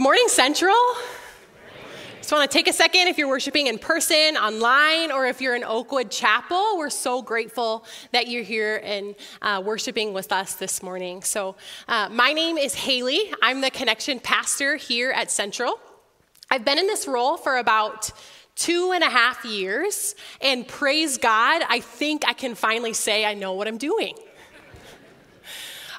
[0.00, 0.74] Good morning, Central.
[2.16, 5.54] Just want to take a second if you're worshiping in person, online, or if you're
[5.54, 6.78] in Oakwood Chapel.
[6.78, 11.22] We're so grateful that you're here and uh, worshiping with us this morning.
[11.22, 11.54] So,
[11.86, 13.30] uh, my name is Haley.
[13.42, 15.78] I'm the connection pastor here at Central.
[16.50, 18.10] I've been in this role for about
[18.56, 23.34] two and a half years, and praise God, I think I can finally say I
[23.34, 24.14] know what I'm doing.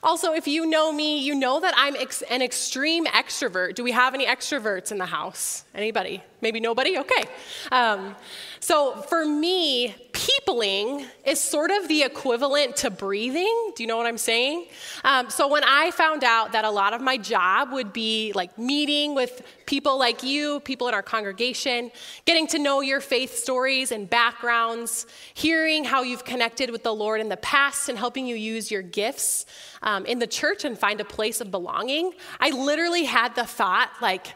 [0.04, 3.76] Also, if you know me, you know that I'm ex- an extreme extrovert.
[3.76, 5.64] Do we have any extroverts in the house?
[5.76, 6.24] Anybody?
[6.42, 6.98] Maybe nobody?
[6.98, 7.26] Okay.
[7.72, 8.16] Um,
[8.60, 13.72] so for me, peopling is sort of the equivalent to breathing.
[13.76, 14.68] Do you know what I'm saying?
[15.04, 18.58] Um, so when I found out that a lot of my job would be like
[18.58, 21.92] meeting with people like you, people in our congregation,
[22.26, 27.22] getting to know your faith stories and backgrounds, hearing how you've connected with the Lord
[27.22, 29.46] in the past, and helping you use your gifts
[29.82, 33.90] um, in the church and find a place of belonging, I literally had the thought,
[34.02, 34.28] like,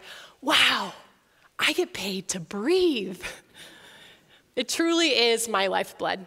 [0.42, 0.94] wow,
[1.60, 3.22] I get paid to breathe.
[4.56, 6.26] It truly is my lifeblood.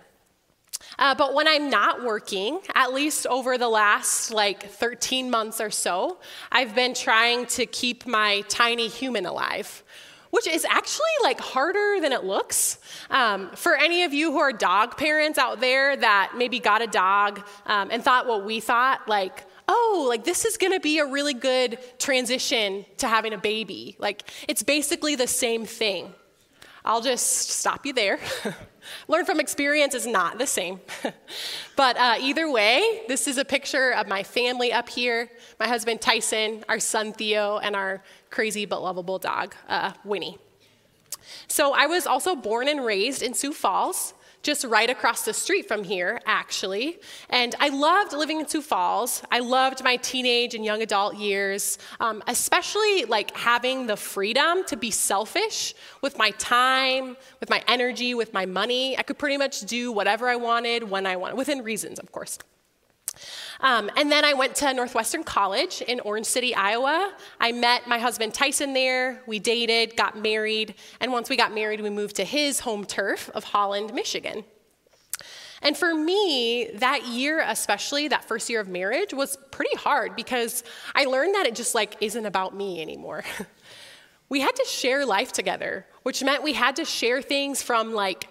[0.98, 5.70] Uh, but when I'm not working, at least over the last like 13 months or
[5.70, 6.18] so,
[6.50, 9.84] I've been trying to keep my tiny human alive,
[10.30, 12.78] which is actually like harder than it looks.
[13.10, 16.86] Um, for any of you who are dog parents out there that maybe got a
[16.86, 21.06] dog um, and thought what we thought, like, oh, like this is gonna be a
[21.06, 23.96] really good transition to having a baby.
[23.98, 26.12] Like, it's basically the same thing.
[26.84, 28.18] I'll just stop you there.
[29.08, 30.80] Learn from experience is not the same.
[31.76, 36.00] but uh, either way, this is a picture of my family up here my husband
[36.00, 40.38] Tyson, our son Theo, and our crazy but lovable dog, uh, Winnie.
[41.48, 44.14] So I was also born and raised in Sioux Falls
[44.48, 46.98] just right across the street from here, actually.
[47.28, 49.22] And I loved living in Sioux Falls.
[49.30, 54.76] I loved my teenage and young adult years, um, especially like having the freedom to
[54.78, 58.96] be selfish with my time, with my energy, with my money.
[58.96, 62.38] I could pretty much do whatever I wanted when I wanted, within reasons, of course.
[63.60, 67.12] Um, and then I went to Northwestern College in Orange City, Iowa.
[67.40, 69.22] I met my husband Tyson there.
[69.26, 73.30] We dated, got married, and once we got married, we moved to his home turf
[73.34, 74.44] of Holland, Michigan.
[75.60, 80.62] And for me, that year, especially that first year of marriage, was pretty hard because
[80.94, 83.24] I learned that it just like isn't about me anymore.
[84.28, 88.28] we had to share life together, which meant we had to share things from like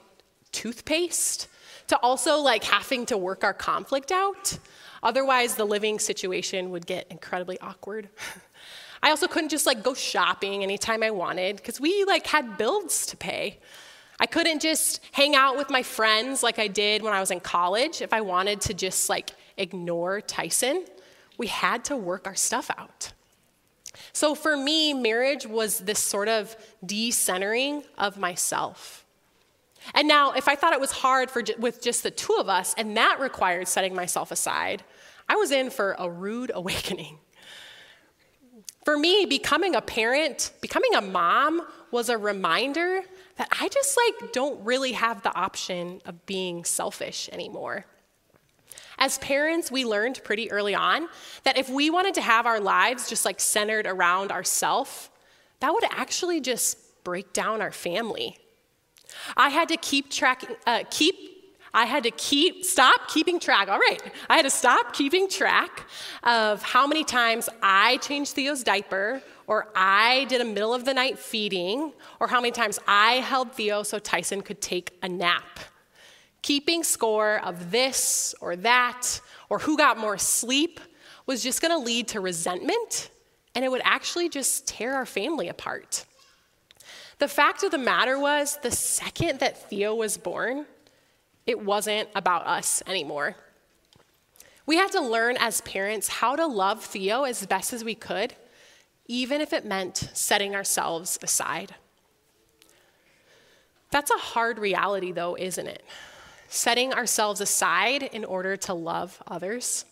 [0.54, 1.50] toothpaste
[1.88, 4.58] to also like having to work our conflict out.
[5.08, 8.10] Otherwise, the living situation would get incredibly awkward.
[9.02, 13.06] I also couldn't just like go shopping anytime I wanted because we like had bills
[13.06, 13.60] to pay.
[14.20, 17.40] I couldn't just hang out with my friends like I did when I was in
[17.40, 20.84] college if I wanted to just like ignore Tyson.
[21.38, 23.14] We had to work our stuff out.
[24.12, 26.54] So for me, marriage was this sort of
[26.86, 29.06] decentering of myself.
[29.94, 32.74] And now, if I thought it was hard for, with just the two of us,
[32.78, 34.84] and that required setting myself aside,
[35.30, 37.20] I was in for a rude awakening.
[38.86, 41.62] For me, becoming a parent, becoming a mom
[41.92, 43.02] was a reminder
[43.36, 47.86] that I just like don't really have the option of being selfish anymore.
[48.98, 51.08] As parents, we learned pretty early on
[51.44, 55.10] that if we wanted to have our lives just like centered around ourselves,
[55.60, 58.38] that would actually just break down our family.
[59.36, 61.37] I had to keep track, uh, keep,
[61.78, 63.70] I had to keep, stop keeping track.
[63.70, 64.02] All right.
[64.32, 65.88] I had to stop keeping track
[66.24, 70.94] of how many times I changed Theo's diaper, or I did a middle of the
[70.96, 75.60] night feeding, or how many times I held Theo so Tyson could take a nap.
[76.42, 80.80] Keeping score of this or that, or who got more sleep,
[81.28, 83.12] was just going to lead to resentment,
[83.54, 86.06] and it would actually just tear our family apart.
[87.20, 90.66] The fact of the matter was, the second that Theo was born,
[91.48, 93.38] it wasn't about us anymore.
[94.66, 98.36] We had to learn as parents how to love Theo as best as we could,
[99.08, 101.76] even if it meant setting ourselves aside.
[103.92, 105.84] That's a hard reality, though, isn't it?
[106.50, 109.86] Setting ourselves aside in order to love others.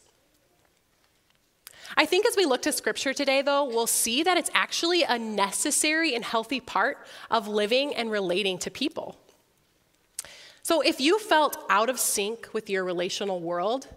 [1.96, 5.18] I think as we look to scripture today, though, we'll see that it's actually a
[5.18, 6.98] necessary and healthy part
[7.32, 9.18] of living and relating to people.
[10.66, 13.88] So if you felt out of sync with your relational world,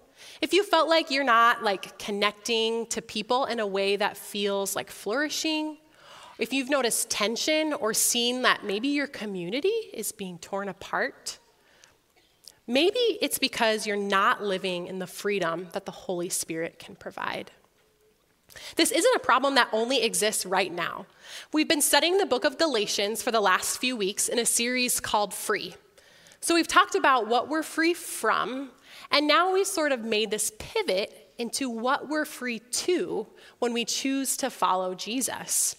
[0.43, 4.77] if you felt like you're not like connecting to people in a way that feels
[4.77, 5.79] like flourishing,
[6.39, 11.39] if you've noticed tension or seen that maybe your community is being torn apart,
[12.67, 17.51] maybe it's because you're not living in the freedom that the Holy Spirit can provide.
[18.77, 21.07] This isn't a problem that only exists right now.
[21.51, 25.01] We've been studying the book of Galatians for the last few weeks in a series
[25.01, 25.75] called Free.
[26.41, 28.71] So we've talked about what we're free from,
[29.11, 33.27] and now we've sort of made this pivot into what we're free to
[33.59, 35.77] when we choose to follow Jesus.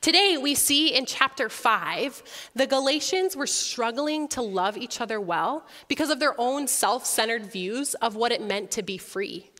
[0.00, 5.66] Today, we see in chapter 5, the Galatians were struggling to love each other well
[5.88, 9.50] because of their own self centered views of what it meant to be free.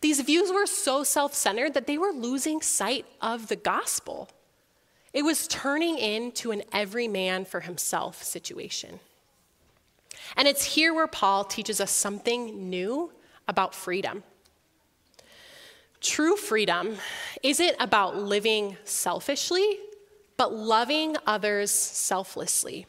[0.00, 4.30] These views were so self centered that they were losing sight of the gospel.
[5.12, 9.00] It was turning into an every man for himself situation.
[10.36, 13.12] And it's here where Paul teaches us something new
[13.48, 14.22] about freedom.
[16.00, 16.96] True freedom
[17.42, 19.78] isn't about living selfishly,
[20.36, 22.86] but loving others selflessly.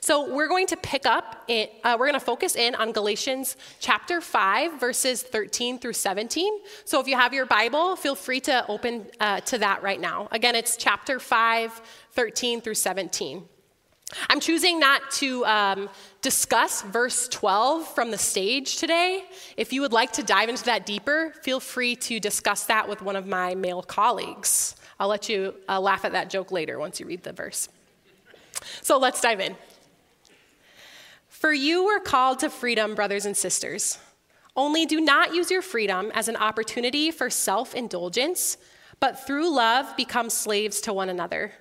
[0.00, 3.56] So we're going to pick up, in, uh, we're going to focus in on Galatians
[3.78, 6.58] chapter 5, verses 13 through 17.
[6.84, 10.28] So if you have your Bible, feel free to open uh, to that right now.
[10.32, 11.80] Again, it's chapter 5,
[12.12, 13.44] 13 through 17.
[14.28, 15.88] I'm choosing not to um,
[16.20, 19.24] discuss verse 12 from the stage today.
[19.56, 23.02] If you would like to dive into that deeper, feel free to discuss that with
[23.02, 24.76] one of my male colleagues.
[24.98, 27.68] I'll let you uh, laugh at that joke later once you read the verse.
[28.82, 29.56] So let's dive in.
[31.28, 33.98] For you were called to freedom, brothers and sisters.
[34.56, 38.58] Only do not use your freedom as an opportunity for self indulgence,
[38.98, 41.52] but through love become slaves to one another.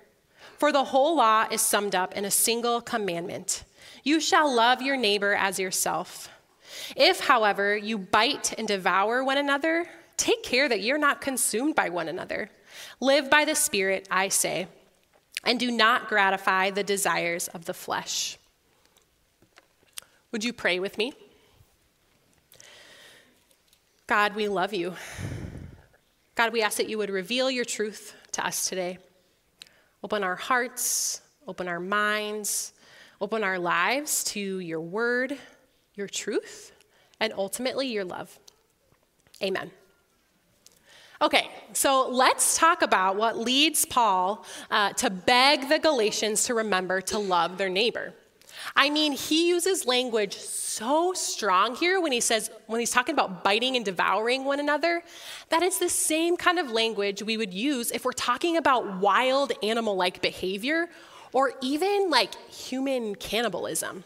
[0.60, 3.64] For the whole law is summed up in a single commandment
[4.04, 6.30] You shall love your neighbor as yourself.
[6.96, 11.90] If, however, you bite and devour one another, take care that you're not consumed by
[11.90, 12.50] one another.
[13.00, 14.68] Live by the Spirit, I say,
[15.44, 18.38] and do not gratify the desires of the flesh.
[20.32, 21.14] Would you pray with me?
[24.08, 24.94] God, we love you.
[26.36, 28.98] God, we ask that you would reveal your truth to us today.
[30.04, 32.74] Open our hearts, open our minds,
[33.20, 35.38] open our lives to your word,
[35.96, 36.72] your truth,
[37.20, 38.40] and ultimately your love.
[39.44, 39.72] Amen.
[41.22, 47.02] Okay, so let's talk about what leads Paul uh, to beg the Galatians to remember
[47.02, 48.14] to love their neighbor.
[48.76, 53.44] I mean, he uses language so strong here when he says, when he's talking about
[53.44, 55.04] biting and devouring one another,
[55.50, 59.52] that it's the same kind of language we would use if we're talking about wild
[59.64, 60.90] animal like behavior
[61.34, 64.04] or even like human cannibalism.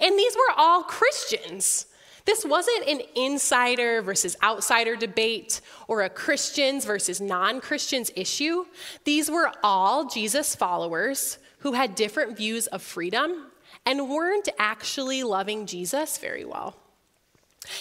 [0.00, 1.86] And these were all Christians.
[2.28, 8.66] This wasn't an insider versus outsider debate or a Christians versus non Christians issue.
[9.04, 13.46] These were all Jesus followers who had different views of freedom
[13.86, 16.76] and weren't actually loving Jesus very well.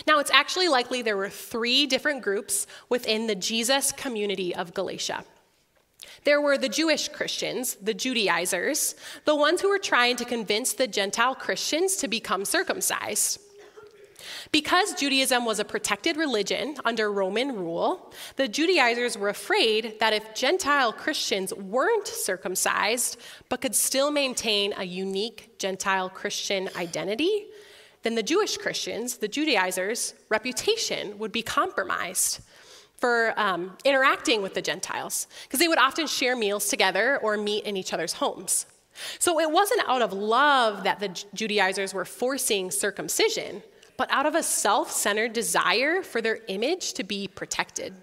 [0.07, 5.25] Now, it's actually likely there were three different groups within the Jesus community of Galatia.
[6.23, 8.95] There were the Jewish Christians, the Judaizers,
[9.25, 13.41] the ones who were trying to convince the Gentile Christians to become circumcised.
[14.51, 20.33] Because Judaism was a protected religion under Roman rule, the Judaizers were afraid that if
[20.33, 23.17] Gentile Christians weren't circumcised
[23.49, 27.45] but could still maintain a unique Gentile Christian identity,
[28.03, 32.39] then the Jewish Christians, the Judaizers' reputation would be compromised
[32.95, 37.63] for um, interacting with the Gentiles, because they would often share meals together or meet
[37.65, 38.65] in each other's homes.
[39.19, 43.61] So it wasn't out of love that the Judaizers were forcing circumcision,
[43.97, 47.93] but out of a self centered desire for their image to be protected.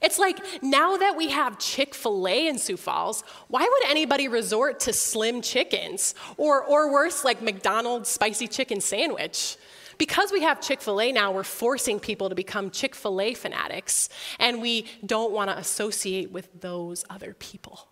[0.00, 4.26] It's like now that we have Chick fil A in Sioux Falls, why would anybody
[4.26, 6.14] resort to slim chickens?
[6.38, 9.56] Or, or worse, like McDonald's spicy chicken sandwich?
[9.98, 13.34] Because we have Chick fil A now, we're forcing people to become Chick fil A
[13.34, 17.88] fanatics, and we don't want to associate with those other people.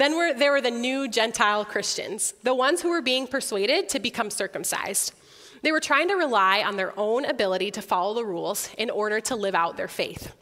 [0.00, 4.00] Then were, there were the new Gentile Christians, the ones who were being persuaded to
[4.00, 5.12] become circumcised.
[5.60, 9.20] They were trying to rely on their own ability to follow the rules in order
[9.20, 10.32] to live out their faith.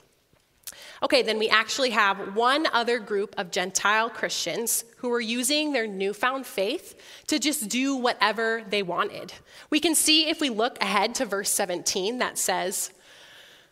[1.03, 5.89] Okay, then we actually have one other group of Gentile Christians who were using their
[5.89, 6.95] newfound faith
[7.27, 9.33] to just do whatever they wanted.
[9.71, 12.93] We can see if we look ahead to verse 17 that says,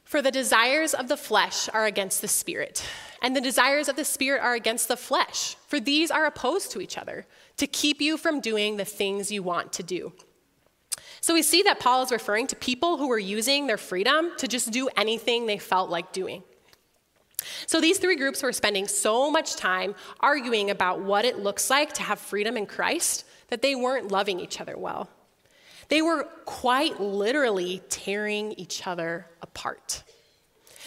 [0.06, 2.82] For the desires of the flesh are against the spirit
[3.22, 6.80] and the desires of the Spirit are against the flesh, for these are opposed to
[6.80, 10.12] each other, to keep you from doing the things you want to do.
[11.20, 14.46] So we see that Paul is referring to people who were using their freedom to
[14.46, 16.44] just do anything they felt like doing.
[17.66, 21.92] So these three groups were spending so much time arguing about what it looks like
[21.94, 25.08] to have freedom in Christ that they weren't loving each other well.
[25.88, 30.02] They were quite literally tearing each other apart.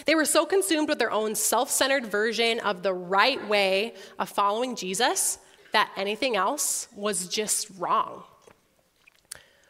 [0.05, 4.29] They were so consumed with their own self centered version of the right way of
[4.29, 5.39] following Jesus
[5.71, 8.23] that anything else was just wrong.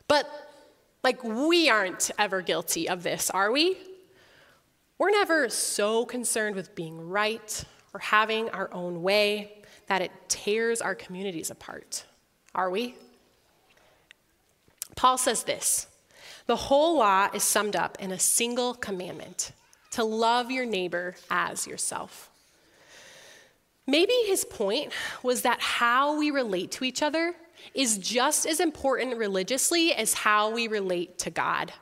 [0.07, 0.27] But,
[1.03, 3.77] like, we aren't ever guilty of this, are we?
[4.98, 10.81] We're never so concerned with being right or having our own way that it tears
[10.81, 12.05] our communities apart,
[12.53, 12.95] are we?
[14.96, 15.88] Paul says this
[16.50, 19.51] the whole law is summed up in a single commandment
[19.91, 22.29] to love your neighbor as yourself.
[23.86, 24.91] Maybe his point
[25.24, 27.36] was that how we relate to each other
[27.74, 31.74] is just as important religiously as how we relate to God.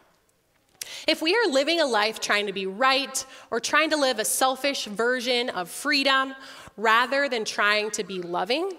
[1.07, 4.25] If we are living a life trying to be right or trying to live a
[4.25, 6.33] selfish version of freedom
[6.75, 8.71] rather than trying to be loving,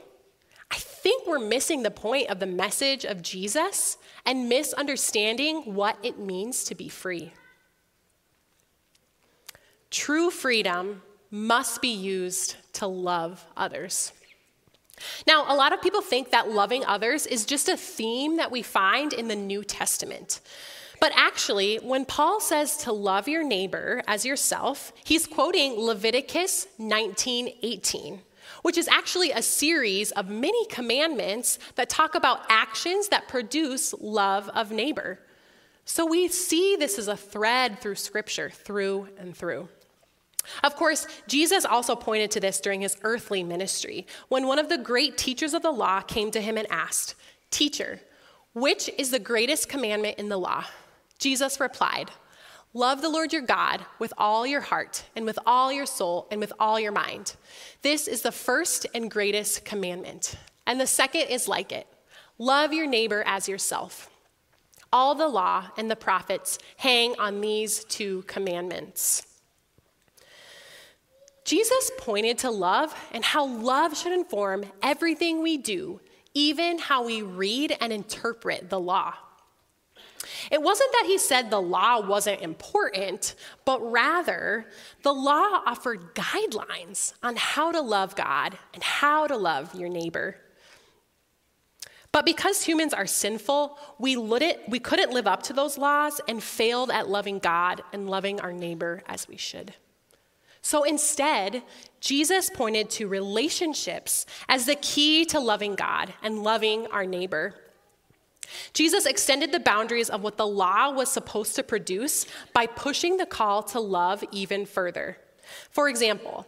[0.71, 3.97] I think we're missing the point of the message of Jesus
[4.27, 7.33] and misunderstanding what it means to be free.
[9.91, 14.13] True freedom must be used to love others.
[15.27, 18.63] Now, a lot of people think that loving others is just a theme that we
[18.63, 20.41] find in the New Testament.
[21.01, 28.21] But actually, when Paul says to love your neighbor as yourself, he's quoting Leviticus 19:18,
[28.69, 34.51] which is actually a series of many commandments that talk about actions that produce love
[34.51, 35.19] of neighbor.
[35.87, 39.71] So we see this as a thread through scripture through and through.
[40.63, 44.77] Of course, Jesus also pointed to this during his earthly ministry when one of the
[44.77, 47.15] great teachers of the law came to him and asked,
[47.51, 48.01] Teacher,
[48.53, 50.63] which is the greatest commandment in the law?
[51.19, 52.11] Jesus replied,
[52.75, 56.41] Love the Lord your God with all your heart, and with all your soul, and
[56.41, 57.35] with all your mind.
[57.83, 60.35] This is the first and greatest commandment.
[60.67, 61.87] And the second is like it
[62.39, 64.11] love your neighbor as yourself.
[64.93, 69.27] All the law and the prophets hang on these two commandments.
[71.45, 76.01] Jesus pointed to love and how love should inform everything we do,
[76.35, 79.15] even how we read and interpret the law.
[80.51, 84.67] It wasn't that he said the law wasn't important, but rather
[85.03, 90.37] the law offered guidelines on how to love God and how to love your neighbor.
[92.11, 96.91] But because humans are sinful, we, we couldn't live up to those laws and failed
[96.91, 99.75] at loving God and loving our neighbor as we should.
[100.63, 101.63] So instead,
[102.01, 107.55] Jesus pointed to relationships as the key to loving God and loving our neighbor.
[108.73, 113.27] Jesus extended the boundaries of what the law was supposed to produce by pushing the
[113.27, 115.19] call to love even further.
[115.71, 116.47] For example,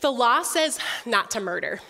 [0.00, 1.80] the law says not to murder,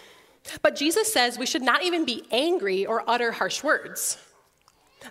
[0.62, 4.18] but Jesus says we should not even be angry or utter harsh words.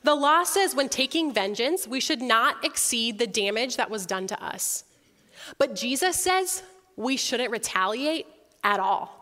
[0.04, 4.28] The law says when taking vengeance, we should not exceed the damage that was done
[4.28, 4.84] to us.
[5.58, 6.64] But Jesus says
[6.96, 8.26] we shouldn't retaliate
[8.64, 9.17] at all.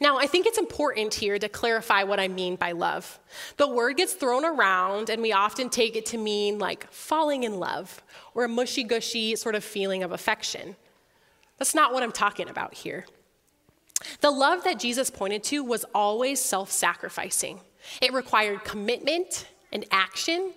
[0.00, 3.18] Now, I think it's important here to clarify what I mean by love.
[3.56, 7.58] The word gets thrown around, and we often take it to mean like falling in
[7.58, 8.02] love
[8.34, 10.76] or a mushy gushy sort of feeling of affection.
[11.58, 13.06] That's not what I'm talking about here.
[14.20, 17.60] The love that Jesus pointed to was always self sacrificing,
[18.00, 20.52] it required commitment and action,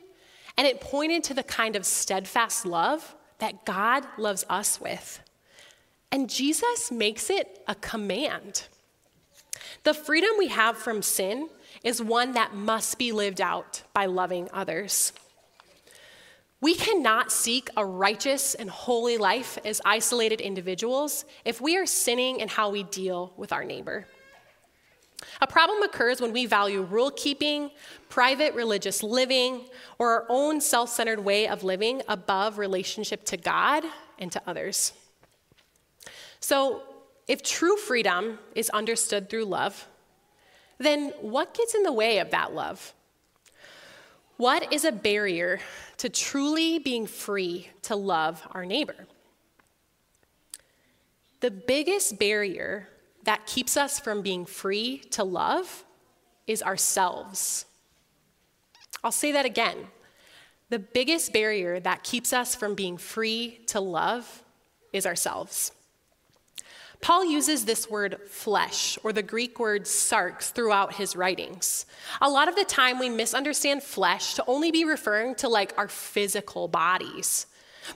[0.57, 5.19] and it pointed to the kind of steadfast love that God loves us with.
[6.11, 8.67] And Jesus makes it a command.
[9.85, 11.47] The freedom we have from sin
[11.83, 15.13] is one that must be lived out by loving others.
[16.59, 22.39] We cannot seek a righteous and holy life as isolated individuals if we are sinning
[22.39, 24.07] in how we deal with our neighbor.
[25.39, 27.69] A problem occurs when we value rule keeping,
[28.09, 29.65] private religious living,
[29.99, 33.83] or our own self centered way of living above relationship to God
[34.17, 34.93] and to others.
[36.39, 36.81] So,
[37.27, 39.87] if true freedom is understood through love,
[40.77, 42.93] then what gets in the way of that love?
[44.37, 45.59] What is a barrier
[45.97, 49.07] to truly being free to love our neighbor?
[51.39, 52.89] The biggest barrier
[53.23, 55.85] that keeps us from being free to love
[56.47, 57.65] is ourselves.
[59.03, 59.87] I'll say that again.
[60.69, 64.43] The biggest barrier that keeps us from being free to love
[64.91, 65.71] is ourselves.
[67.05, 71.85] Paul uses this word flesh, or the Greek word sarx, throughout his writings.
[72.19, 75.87] A lot of the time, we misunderstand flesh to only be referring to like our
[75.87, 77.45] physical bodies.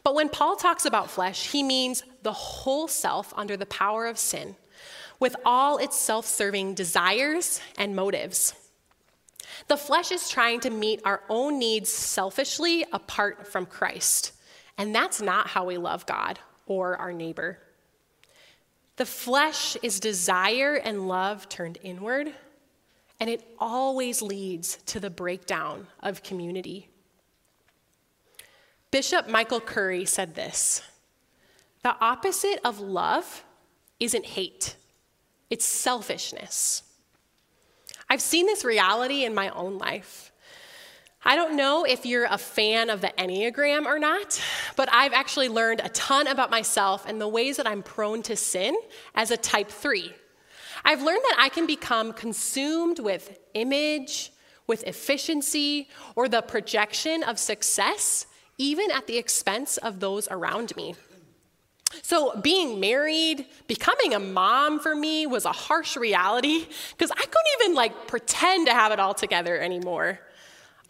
[0.03, 4.19] But when Paul talks about flesh, he means the whole self under the power of
[4.19, 4.55] sin
[5.19, 8.53] with all its self serving desires and motives.
[9.69, 14.33] The flesh is trying to meet our own needs selfishly apart from Christ.
[14.77, 16.37] And that's not how we love God
[16.67, 17.57] or our neighbor.
[18.99, 22.33] The flesh is desire and love turned inward,
[23.17, 26.89] and it always leads to the breakdown of community.
[28.91, 30.81] Bishop Michael Curry said this
[31.81, 33.45] The opposite of love
[34.01, 34.75] isn't hate,
[35.49, 36.83] it's selfishness.
[38.09, 40.28] I've seen this reality in my own life.
[41.23, 44.41] I don't know if you're a fan of the Enneagram or not,
[44.77, 48.37] but I've actually learned a ton about myself and the ways that I'm prone to
[48.37, 48.75] sin
[49.15, 50.13] as a type 3.
[50.85, 54.31] I've learned that I can become consumed with image,
[54.65, 58.25] with efficiency, or the projection of success,
[58.57, 60.95] even at the expense of those around me.
[62.01, 67.61] So, being married, becoming a mom for me was a harsh reality because I couldn't
[67.61, 70.19] even like pretend to have it all together anymore.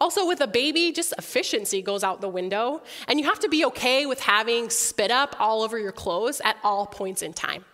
[0.00, 3.66] Also, with a baby, just efficiency goes out the window, and you have to be
[3.66, 7.64] okay with having spit up all over your clothes at all points in time.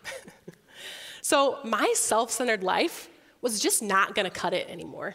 [1.22, 3.08] so, my self centered life
[3.42, 5.14] was just not gonna cut it anymore.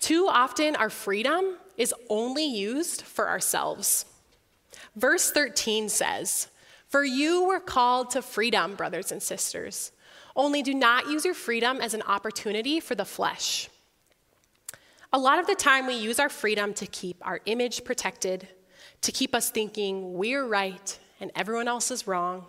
[0.00, 4.06] Too often, our freedom is only used for ourselves.
[4.96, 6.48] Verse 13 says,
[6.88, 9.92] For you were called to freedom, brothers and sisters.
[10.36, 13.68] Only do not use your freedom as an opportunity for the flesh.
[15.14, 18.48] A lot of the time, we use our freedom to keep our image protected,
[19.02, 22.46] to keep us thinking we're right and everyone else is wrong,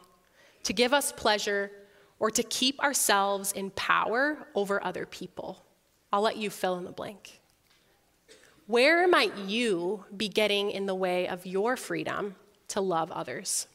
[0.64, 1.70] to give us pleasure,
[2.18, 5.64] or to keep ourselves in power over other people.
[6.12, 7.40] I'll let you fill in the blank.
[8.66, 12.36] Where might you be getting in the way of your freedom
[12.70, 13.68] to love others?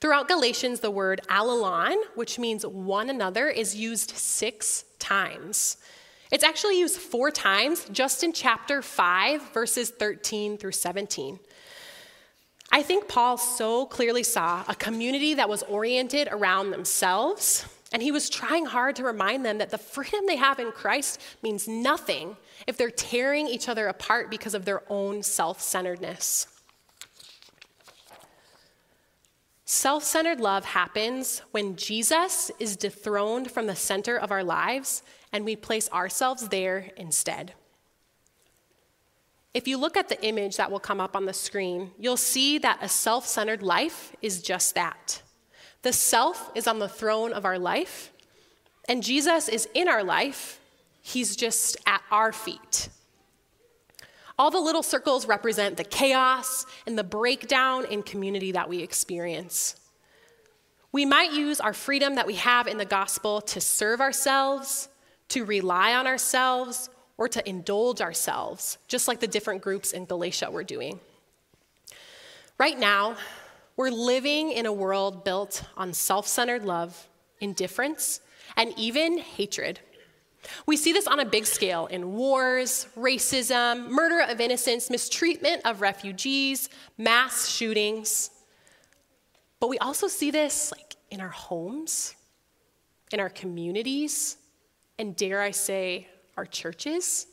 [0.00, 5.78] Throughout Galatians, the word allelon, which means one another, is used six times.
[6.30, 11.38] It's actually used four times just in chapter 5, verses 13 through 17.
[12.70, 18.12] I think Paul so clearly saw a community that was oriented around themselves and he
[18.12, 22.36] was trying hard to remind them that the freedom they have in Christ means nothing
[22.66, 26.46] if they're tearing each other apart because of their own self centeredness.
[29.64, 35.44] Self centered love happens when Jesus is dethroned from the center of our lives and
[35.44, 37.54] we place ourselves there instead.
[39.54, 42.58] If you look at the image that will come up on the screen, you'll see
[42.58, 45.22] that a self centered life is just that
[45.82, 48.12] the self is on the throne of our life,
[48.88, 50.60] and Jesus is in our life.
[51.00, 52.88] He's just at our feet.
[54.38, 59.76] All the little circles represent the chaos and the breakdown in community that we experience.
[60.92, 64.88] We might use our freedom that we have in the gospel to serve ourselves,
[65.28, 66.88] to rely on ourselves,
[67.18, 71.00] or to indulge ourselves, just like the different groups in Galatia were doing.
[72.58, 73.16] Right now,
[73.76, 77.08] we're living in a world built on self centered love,
[77.40, 78.20] indifference,
[78.56, 79.80] and even hatred.
[80.66, 85.80] We see this on a big scale in wars, racism, murder of innocents, mistreatment of
[85.80, 88.30] refugees, mass shootings.
[89.60, 92.14] But we also see this like in our homes,
[93.12, 94.36] in our communities,
[94.98, 97.26] and dare I say, our churches.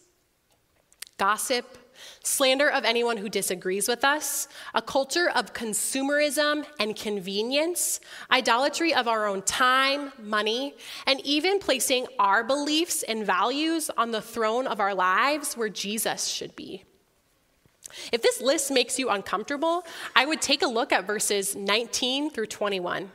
[1.17, 1.77] Gossip,
[2.23, 8.01] slander of anyone who disagrees with us, a culture of consumerism and convenience,
[8.31, 10.75] idolatry of our own time, money,
[11.07, 16.27] and even placing our beliefs and values on the throne of our lives where Jesus
[16.27, 16.83] should be.
[18.11, 22.47] If this list makes you uncomfortable, I would take a look at verses 19 through
[22.47, 23.11] 21.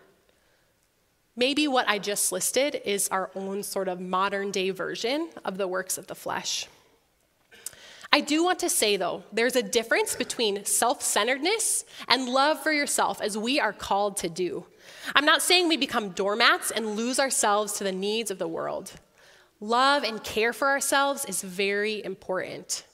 [1.41, 5.67] Maybe what I just listed is our own sort of modern day version of the
[5.67, 6.69] works of the flesh.
[8.13, 12.73] I do want to say, though, there's a difference between self centeredness and love for
[12.73, 14.67] yourself, as we are called to do.
[15.15, 18.93] I'm not saying we become doormats and lose ourselves to the needs of the world.
[19.61, 22.85] Love and care for ourselves is very important.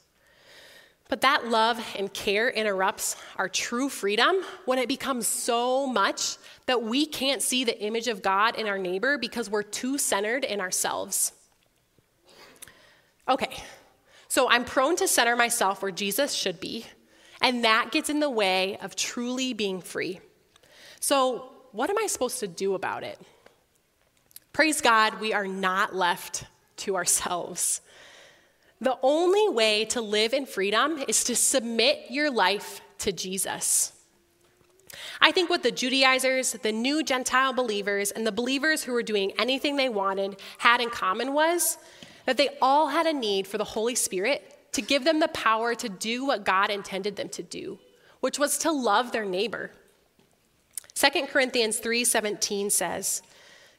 [1.09, 6.83] But that love and care interrupts our true freedom when it becomes so much that
[6.83, 10.61] we can't see the image of God in our neighbor because we're too centered in
[10.61, 11.33] ourselves.
[13.29, 13.63] Okay,
[14.29, 16.87] so I'm prone to center myself where Jesus should be,
[17.41, 20.21] and that gets in the way of truly being free.
[21.01, 23.21] So, what am I supposed to do about it?
[24.53, 26.45] Praise God, we are not left
[26.79, 27.81] to ourselves.
[28.81, 33.93] The only way to live in freedom is to submit your life to Jesus.
[35.21, 39.33] I think what the Judaizers, the new Gentile believers, and the believers who were doing
[39.39, 41.79] anything they wanted had in common was
[42.27, 45.75] that they all had a need for the Holy Spirit to give them the power
[45.75, 47.79] to do what God intended them to do,
[48.21, 49.71] which was to love their neighbor.
[50.95, 53.23] 2 Corinthians 3:17 says,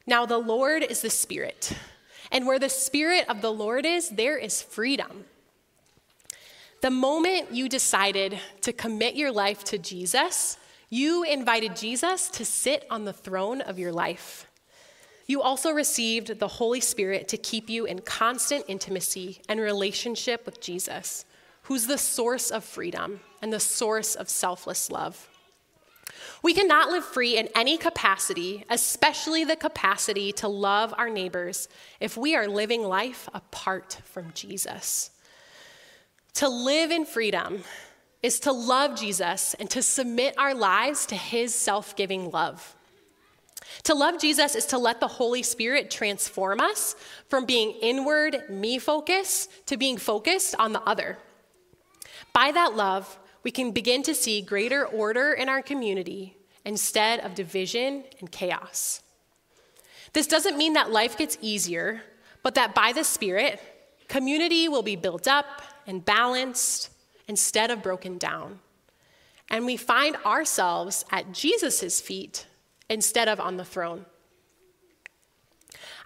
[0.06, 1.72] "Now the Lord is the Spirit,
[2.30, 5.26] and where the Spirit of the Lord is, there is freedom."
[6.80, 10.56] The moment you decided to commit your life to Jesus,
[10.90, 14.46] you invited Jesus to sit on the throne of your life.
[15.26, 20.60] You also received the Holy Spirit to keep you in constant intimacy and relationship with
[20.60, 21.24] Jesus,
[21.62, 25.28] who's the source of freedom and the source of selfless love.
[26.42, 31.68] We cannot live free in any capacity, especially the capacity to love our neighbors,
[32.00, 35.10] if we are living life apart from Jesus.
[36.34, 37.64] To live in freedom
[38.22, 42.74] is to love Jesus and to submit our lives to his self giving love.
[43.84, 46.96] To love Jesus is to let the Holy Spirit transform us
[47.28, 51.18] from being inward, me focused, to being focused on the other.
[52.32, 53.18] By that love,
[53.48, 59.00] we can begin to see greater order in our community instead of division and chaos.
[60.12, 62.02] This doesn't mean that life gets easier,
[62.42, 63.58] but that by the Spirit,
[64.06, 66.90] community will be built up and balanced
[67.26, 68.58] instead of broken down.
[69.48, 72.46] And we find ourselves at Jesus' feet
[72.90, 74.04] instead of on the throne.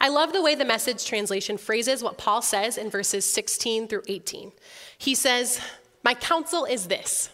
[0.00, 4.04] I love the way the message translation phrases what Paul says in verses 16 through
[4.06, 4.52] 18.
[4.96, 5.60] He says,
[6.04, 7.30] My counsel is this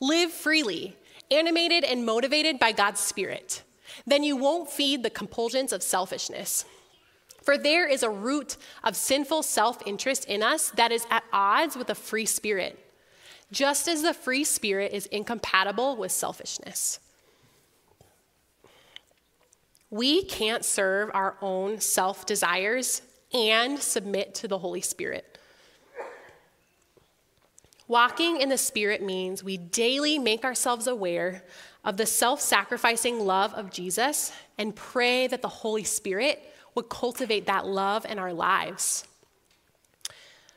[0.00, 0.96] live freely,
[1.30, 3.62] animated and motivated by God's Spirit.
[4.06, 6.64] Then you won't feed the compulsions of selfishness.
[7.42, 11.76] For there is a root of sinful self interest in us that is at odds
[11.76, 12.78] with a free spirit,
[13.50, 17.00] just as the free spirit is incompatible with selfishness.
[19.90, 23.00] We can't serve our own self desires
[23.32, 25.37] and submit to the Holy Spirit.
[27.88, 31.42] Walking in the Spirit means we daily make ourselves aware
[31.84, 36.42] of the self sacrificing love of Jesus and pray that the Holy Spirit
[36.74, 39.04] would cultivate that love in our lives.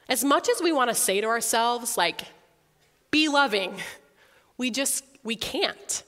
[0.10, 2.24] As much as we want to say to ourselves, like,
[3.12, 3.76] be loving,
[4.58, 6.04] we just, we can't.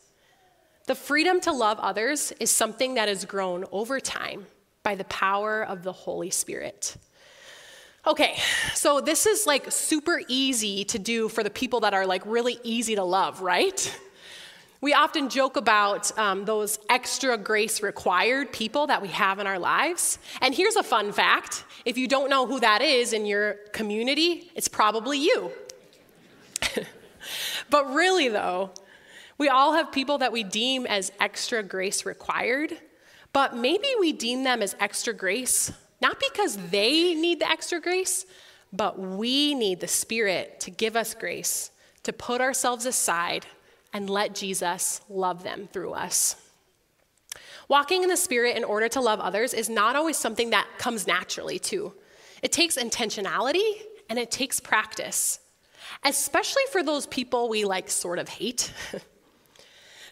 [0.87, 4.45] The freedom to love others is something that has grown over time
[4.83, 6.97] by the power of the Holy Spirit.
[8.05, 8.37] Okay,
[8.73, 12.59] so this is like super easy to do for the people that are like really
[12.61, 13.97] easy to love, right?
[14.81, 19.57] We often joke about um, those extra grace required people that we have in our
[19.57, 20.19] lives.
[20.41, 24.51] And here's a fun fact if you don't know who that is in your community,
[24.53, 25.53] it's probably you.
[27.69, 28.71] but really, though,
[29.37, 32.77] we all have people that we deem as extra grace required,
[33.31, 35.71] but maybe we deem them as extra grace
[36.03, 38.27] not because they need the extra grace,
[38.71, 41.71] but we need the Spirit to give us grace,
[42.03, 43.47] to put ourselves aside
[43.93, 46.35] and let Jesus love them through us.
[47.69, 51.07] Walking in the Spirit in order to love others is not always something that comes
[51.07, 51.93] naturally, too.
[52.41, 55.39] It takes intentionality and it takes practice,
[56.03, 58.71] especially for those people we like sort of hate.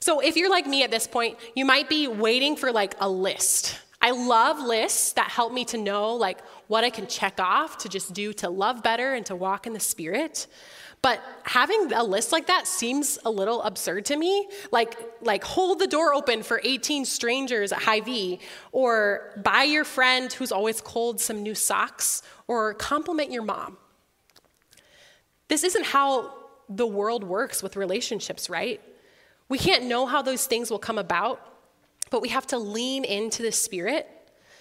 [0.01, 3.07] So if you're like me at this point, you might be waiting for like a
[3.07, 3.79] list.
[4.01, 7.89] I love lists that help me to know like what I can check off to
[7.89, 10.47] just do to love better and to walk in the spirit.
[11.01, 14.47] But having a list like that seems a little absurd to me.
[14.71, 18.39] Like, like hold the door open for 18 strangers at Hy-Vee,
[18.71, 23.77] or buy your friend who's always cold some new socks, or compliment your mom.
[25.47, 26.33] This isn't how
[26.69, 28.79] the world works with relationships, right?
[29.49, 31.41] We can't know how those things will come about,
[32.11, 34.07] but we have to lean into the Spirit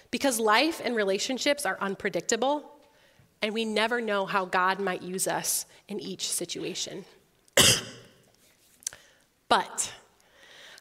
[0.09, 2.71] because life and relationships are unpredictable,
[3.43, 7.05] and we never know how God might use us in each situation.
[9.49, 9.93] but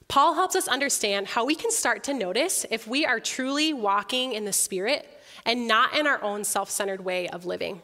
[0.09, 4.33] Paul helps us understand how we can start to notice if we are truly walking
[4.33, 5.09] in the Spirit
[5.45, 7.83] and not in our own self centered way of living.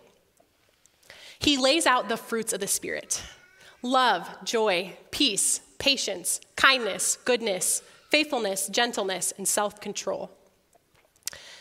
[1.39, 3.23] He lays out the fruits of the Spirit
[3.83, 10.31] love, joy, peace, patience, kindness, goodness, faithfulness, gentleness, and self control.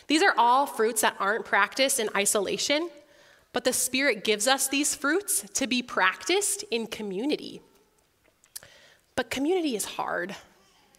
[0.08, 2.90] These are all fruits that aren't practiced in isolation,
[3.54, 7.62] but the Spirit gives us these fruits to be practiced in community.
[9.16, 10.36] But community is hard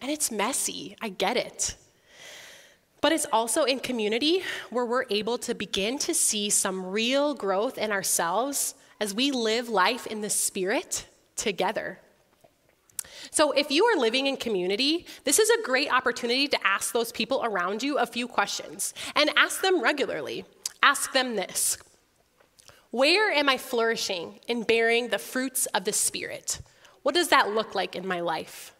[0.01, 0.95] and it's messy.
[1.01, 1.75] I get it.
[2.99, 7.77] But it's also in community where we're able to begin to see some real growth
[7.77, 11.05] in ourselves as we live life in the Spirit
[11.35, 11.99] together.
[13.37, 17.11] So, if you are living in community, this is a great opportunity to ask those
[17.11, 20.43] people around you a few questions and ask them regularly.
[20.81, 21.77] Ask them this
[22.89, 26.61] Where am I flourishing in bearing the fruits of the Spirit?
[27.03, 28.73] What does that look like in my life?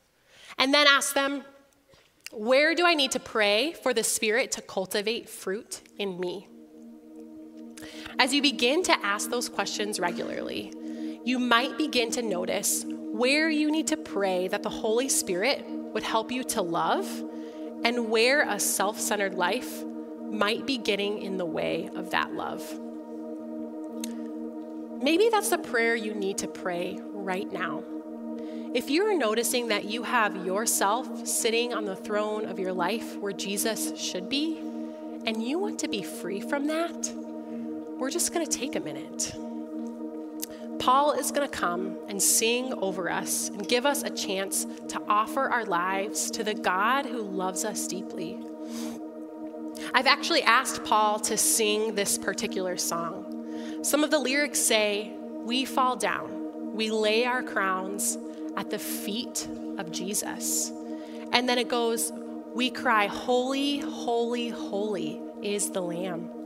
[0.58, 1.44] And then ask them,
[2.32, 6.48] where do I need to pray for the Spirit to cultivate fruit in me?
[8.18, 10.74] As you begin to ask those questions regularly,
[11.24, 12.86] you might begin to notice
[13.18, 17.24] where you need to pray that the Holy Spirit would help you to love
[17.84, 19.84] and where a self centered life
[20.30, 22.62] might be getting in the way of that love.
[25.02, 27.84] Maybe that's the prayer you need to pray right now.
[28.74, 33.18] If you are noticing that you have yourself sitting on the throne of your life
[33.18, 34.60] where Jesus should be,
[35.26, 37.12] and you want to be free from that,
[37.98, 39.36] we're just going to take a minute.
[40.80, 45.02] Paul is going to come and sing over us and give us a chance to
[45.08, 48.38] offer our lives to the God who loves us deeply.
[49.94, 53.82] I've actually asked Paul to sing this particular song.
[53.84, 55.14] Some of the lyrics say,
[55.44, 58.18] We fall down, we lay our crowns
[58.56, 60.72] at the feet of Jesus.
[61.32, 62.12] And then it goes,
[62.54, 66.37] We cry, Holy, holy, holy is the Lamb.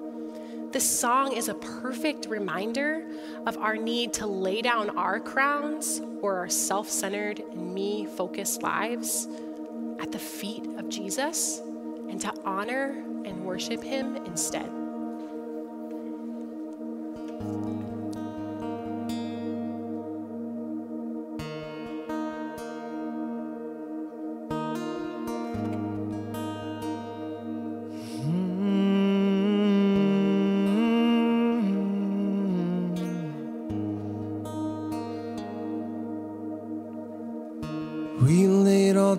[0.72, 3.06] This song is a perfect reminder
[3.46, 9.28] of our need to lay down our crowns or our self centered me focused lives
[10.00, 11.60] at the feet of Jesus
[12.10, 14.81] and to honor and worship Him instead.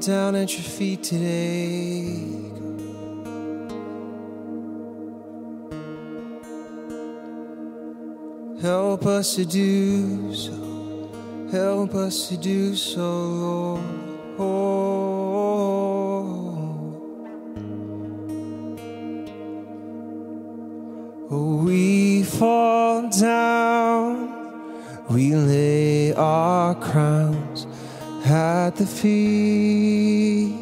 [0.07, 2.51] Down at your feet today.
[8.61, 10.53] Help us to do so.
[11.53, 13.81] Help us to do so, Lord.
[14.39, 14.49] Oh,
[21.31, 24.29] oh we fall down,
[25.11, 27.42] we lay our crowns
[28.33, 30.55] at the feet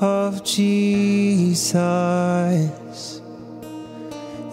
[0.00, 1.70] of Jesus.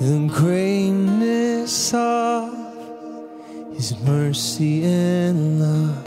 [0.02, 2.54] The greatness of
[3.74, 6.06] His mercy and love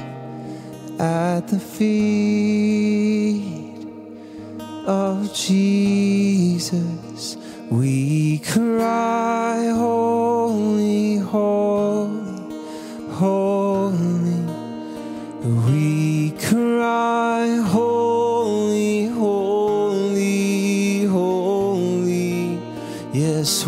[1.01, 1.89] at the feet
[4.87, 7.39] of Jesus.
[7.71, 9.22] We cry,
[15.45, 22.61] We cry, Holy, holy, holy.
[23.13, 23.67] Yes,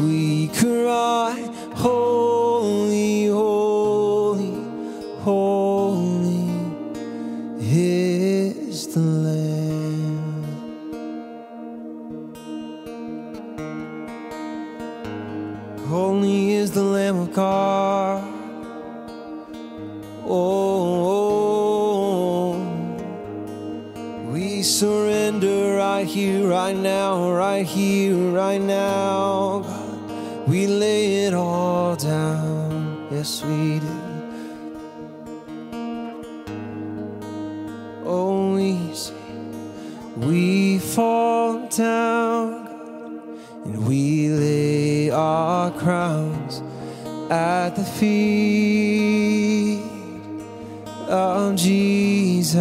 [51.35, 52.55] of Jesus.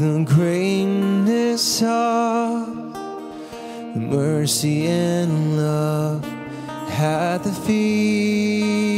[0.00, 2.92] The greatness of
[3.94, 6.24] the mercy and love
[6.90, 8.88] at the feet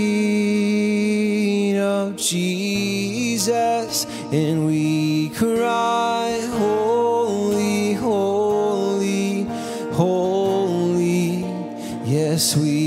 [1.79, 9.45] of Jesus, and we cry, Holy, holy,
[9.93, 11.45] holy.
[12.07, 12.80] Yes, we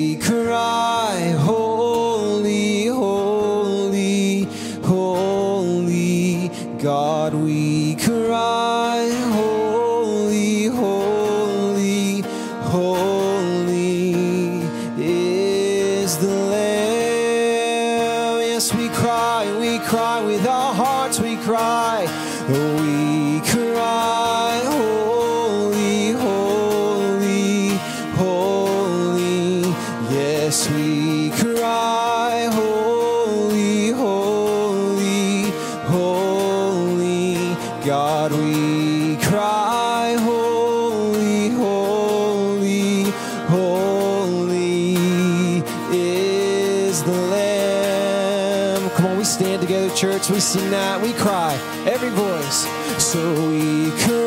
[50.43, 51.01] church.
[51.01, 51.53] We cry,
[51.85, 52.67] every voice.
[53.01, 54.22] So we cry,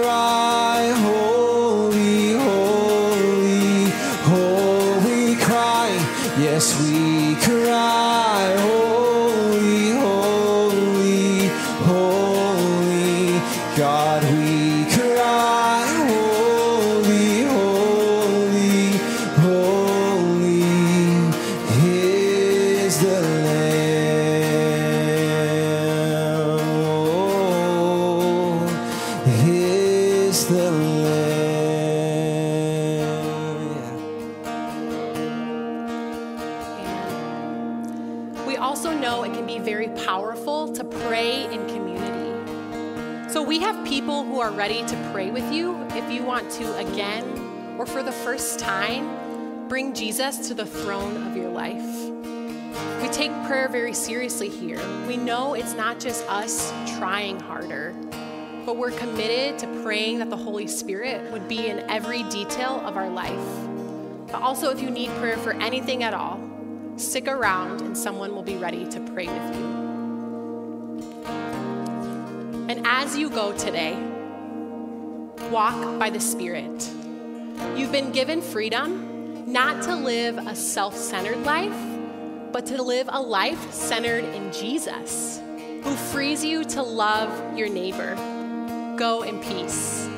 [39.16, 43.30] know it can be very powerful to pray in community.
[43.30, 46.76] So we have people who are ready to pray with you if you want to
[46.76, 47.24] again
[47.78, 51.82] or for the first time bring Jesus to the throne of your life.
[53.00, 54.80] We take prayer very seriously here.
[55.06, 57.94] We know it's not just us trying harder,
[58.66, 62.98] but we're committed to praying that the Holy Spirit would be in every detail of
[62.98, 64.28] our life.
[64.30, 66.45] But also, if you need prayer for anything at all,
[66.96, 69.86] stick around and someone will be ready to pray with you.
[72.68, 73.96] And as you go today,
[75.50, 76.90] walk by the Spirit.
[77.76, 81.76] You've been given freedom not to live a self centered life,
[82.52, 85.40] but to live a life centered in Jesus,
[85.84, 88.14] who frees you to love your neighbor.
[88.96, 90.08] Go in peace.